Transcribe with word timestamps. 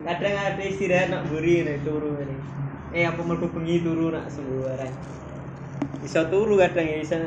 kadang 0.00 0.32
ada 0.32 0.62
istirahat 0.64 1.12
nak 1.12 1.28
buri 1.28 1.60
nih 1.60 1.76
turu 1.84 2.16
ini 2.16 2.36
eh 2.96 3.04
apa 3.04 3.20
mlebu 3.20 3.52
bengi 3.52 3.84
turu 3.84 4.08
nak 4.08 4.32
sembarang 4.32 4.94
bisa 6.00 6.24
turu 6.32 6.56
kadang 6.56 6.88
ya 6.88 6.96
bisa 7.04 7.20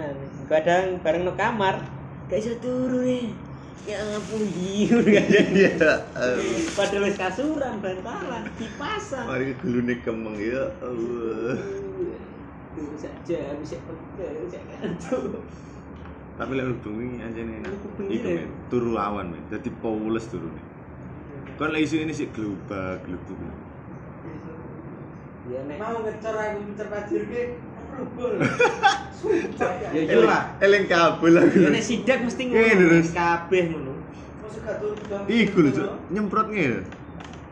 kadang 0.49 0.97
bareng 1.05 1.21
no 1.21 1.38
kamar 1.38 1.86
gak 2.33 2.41
bisa 2.41 2.57
turu 2.57 3.05
nih 3.05 3.29
ya 3.86 4.01
ampun 4.17 4.41
hiu 4.41 5.05
kadang 5.05 5.47
Iya. 5.54 5.70
eh, 6.17 6.65
padahal 6.73 7.05
wis 7.05 7.13
kasuran 7.13 7.78
bantalan 7.78 8.41
dipasang 8.57 9.28
Mari 9.30 9.54
gelune 9.62 9.96
kemeng 10.02 10.38
ya 10.42 10.66
Allah. 10.82 11.60
Turu 12.74 12.96
saja 12.98 13.54
bisa 13.62 13.78
pegal 13.86 14.34
bisa 14.50 14.58
ngantuk 14.66 15.46
Tapi 16.34 16.52
lek 16.58 16.82
bengi 16.82 17.21
anjene 17.21 17.62
enak. 17.62 17.70
Aku 17.70 17.88
bengi 18.02 18.18
Iku 18.18 18.30
turu 18.74 18.98
awan 18.98 19.38
men. 19.38 19.44
Dadi 19.54 19.70
pules 19.70 20.26
turune. 20.26 20.74
Kon 21.57 21.70
lek 21.70 21.85
isu 21.85 21.95
ini 22.01 22.13
sih 22.13 22.27
globak 22.33 23.05
glubuk. 23.05 23.38
ya 25.44 25.59
nek 25.67 25.75
mau 25.75 25.99
ngecor 25.99 26.35
aku 26.39 26.59
ngecer 26.71 26.88
pasir 26.88 27.21
ke 27.27 27.59
rubul 27.91 28.39
ya 29.91 30.02
ya 30.08 30.16
lah 30.23 30.55
Eling 30.63 30.88
kabel 30.88 31.35
aku. 31.35 31.67
ya 31.67 31.70
nek 31.70 31.84
sidak 31.84 32.23
mesti 32.23 32.44
Ngene, 32.47 32.63
ngono 32.63 32.88
terus. 32.95 33.11
kabeh 33.11 33.63
ngono 33.70 33.91
Iku 35.27 35.67
lho, 35.67 35.99
nyemprot 36.08 36.47
ngene. 36.47 36.88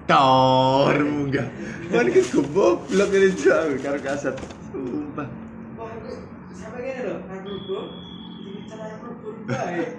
Tor 0.07 0.95
munggah. 1.03 1.51
Kon 1.91 2.07
iki 2.07 2.23
goblok 2.31 2.87
ngene 3.11 3.27
jauh 3.35 3.75
karo 3.83 3.99
kasat. 3.99 4.39
Sumpah. 4.71 5.27
aku 5.75 6.11
sampai 6.55 6.79
gini 6.87 7.01
loh 7.11 7.19
kan 7.27 7.39
rubul 7.43 7.83
jadi 8.39 8.61
cara 8.71 8.85
yang 8.87 9.01
baik 9.43 9.89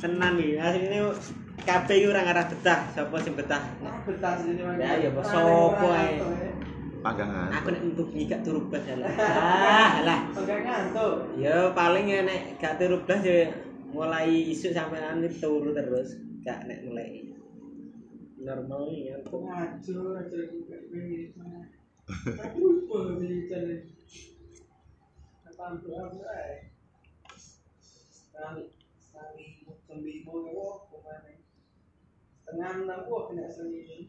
tenan 0.00 0.32
iki 0.40 0.54
asline 0.56 1.12
kabeh 1.62 1.94
iki 1.98 2.06
ora 2.10 2.20
ngarah 2.26 2.46
betah. 2.50 2.80
Sapa 2.94 3.16
sing 3.22 3.34
betah? 3.34 3.62
Nah, 3.82 4.02
betah 4.04 4.34
sini 4.38 4.62
Mas. 4.62 4.76
Ya, 4.78 4.90
ya, 4.98 5.10
sopo 5.22 5.86
orang 5.88 6.06
ae. 6.06 6.18
ya. 6.18 6.50
Pagangan. 7.02 7.50
aku 7.50 7.74
nek 7.74 7.82
untuk 7.82 8.14
bengi 8.14 8.30
gak 8.30 8.46
turu 8.46 8.70
blas 8.70 8.86
lah 8.94 9.10
ah 9.18 9.94
lah. 10.06 10.20
Pakai 10.30 10.62
ngantuk. 10.62 11.34
Ya 11.34 11.74
paling 11.74 12.06
ya 12.06 12.22
nek 12.22 12.62
gak 12.62 12.78
turu 12.78 13.02
blas 13.02 13.26
ya 13.26 13.50
mulai 13.90 14.30
isuk 14.54 14.70
sampai 14.70 15.02
nanti 15.02 15.26
turu 15.34 15.74
terus 15.74 16.14
gak 16.46 16.62
nek 16.70 16.86
mulai 16.86 17.26
normal 18.38 18.86
ya. 18.86 19.18
Kok 19.26 19.40
ngajur 19.42 20.14
ngajur 20.14 20.38
aku 20.46 20.56
gak 20.70 20.82
pengen 20.94 21.66
aku 22.42 22.58
rubul 22.58 23.22
jadi 23.22 23.38
cara 23.46 23.76
apa 25.46 25.64
aja 25.78 26.34
sekali 27.38 28.64
sekali 28.98 29.46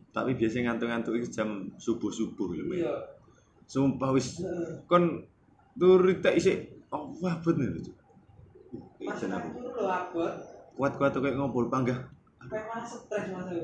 Tapi 0.10 0.32
biasanya 0.34 0.64
ngantuk-ngantuk 0.70 1.14
iki 1.18 1.30
jam 1.30 1.50
subuh-subuh 1.76 2.54
lho. 2.54 2.66
iya 2.74 2.94
Sumpah 3.64 4.12
wis 4.12 4.44
kon 4.86 5.24
turu 5.74 6.12
tak 6.20 6.36
isik 6.36 6.58
oh 6.90 7.10
wah 7.18 7.36
bener 7.40 7.74
lho. 7.74 7.92
Mas 9.00 9.20
aku. 9.20 9.48
lo 9.60 9.86
abot 9.86 10.34
Kuat-kuat 10.74 11.14
kayak 11.14 11.38
ngobrol 11.38 11.70
panggah. 11.70 12.10
sampai 12.40 12.60
malah 12.66 12.84
stres 12.84 13.26
mas 13.30 13.48
ya 13.48 13.62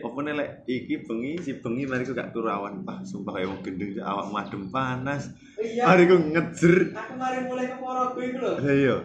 Apa 0.00 0.18
nih 0.22 0.34
lek 0.36 0.50
iki 0.66 1.02
bengi 1.02 1.40
si 1.40 1.56
bengi 1.58 1.82
mari 1.82 2.04
ku 2.04 2.12
gak 2.12 2.30
turu 2.30 2.46
awan 2.46 2.84
pah 2.84 3.00
sumpah 3.00 3.32
kayak 3.34 3.48
wong 3.48 3.60
gendeng 3.60 3.96
awak 3.98 4.28
madem 4.28 4.68
panas. 4.68 5.32
iya 5.58 5.84
Mari 5.84 6.04
ku 6.04 6.16
ngejer. 6.16 6.76
aku 6.92 7.12
mari 7.16 7.38
mulai 7.44 7.66
ke 7.66 7.76
Porogo 7.76 8.20
itu 8.20 8.38
loh 8.38 8.54
Lah 8.56 8.72
iya. 8.72 8.96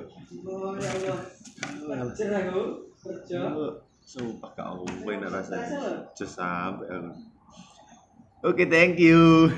Oh 0.44 0.74
ya 0.76 0.90
Allah 1.80 1.96
ngejer 2.06 2.30
aku 2.30 2.62
kerja 3.00 3.38
Sumpah 4.04 4.52
gak 4.54 4.68
apa 4.68 5.12
nek 5.16 5.30
rasane. 5.32 5.64
Rasa 5.64 5.80
lho. 5.80 5.94
Just 6.14 6.36
sampai. 6.36 6.88
Oke, 8.44 8.68
thank 8.68 9.00
you. 9.00 9.56